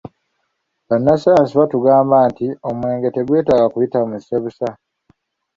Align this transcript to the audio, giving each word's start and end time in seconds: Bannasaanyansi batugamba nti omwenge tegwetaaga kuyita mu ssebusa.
Bannasaanyansi 0.87 1.53
batugamba 1.61 2.15
nti 2.29 2.47
omwenge 2.69 3.09
tegwetaaga 3.11 3.65
kuyita 3.73 3.99
mu 4.09 4.15
ssebusa. 4.21 4.69